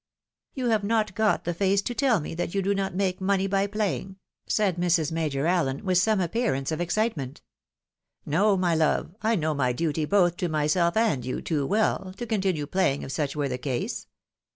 [0.55, 3.45] "You have not got the face to tell me, that you do not make money
[3.45, 4.15] by playing?"
[4.57, 5.11] said Mrs.
[5.11, 7.39] Major AHen, with some appear ance of excitemerit."
[8.35, 9.13] No, my love!
[9.21, 13.11] I know my duty both to myself and you too well, to continue playing if
[13.11, 14.07] such were the case.